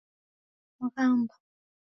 Mghamba 0.83 1.35